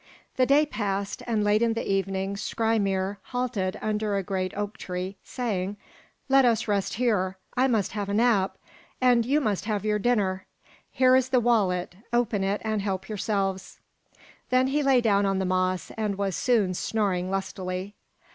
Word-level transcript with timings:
The 0.35 0.47
day 0.47 0.65
passed, 0.65 1.21
and 1.27 1.43
late 1.43 1.61
in 1.61 1.73
the 1.73 1.87
evening 1.87 2.35
Skrymir 2.35 3.17
halted 3.25 3.77
under 3.83 4.15
a 4.17 4.23
great 4.23 4.51
oak 4.57 4.79
tree, 4.79 5.15
saying, 5.23 5.77
"Let 6.27 6.43
us 6.43 6.67
rest 6.67 6.95
here. 6.95 7.37
I 7.55 7.67
must 7.67 7.91
have 7.91 8.09
a 8.09 8.13
nap, 8.15 8.57
and 8.99 9.27
you 9.27 9.39
must 9.39 9.65
have 9.65 9.85
your 9.85 9.99
dinner. 9.99 10.47
Here 10.89 11.15
is 11.15 11.29
the 11.29 11.39
wallet, 11.39 11.97
open 12.11 12.43
it 12.43 12.61
and 12.63 12.81
help 12.81 13.09
yourselves." 13.09 13.77
Then 14.49 14.69
he 14.69 14.81
lay 14.81 15.01
down 15.01 15.27
on 15.27 15.37
the 15.37 15.45
moss, 15.45 15.91
and 15.95 16.17
was 16.17 16.35
soon 16.35 16.73
snoring 16.73 17.29
lustily. 17.29 17.93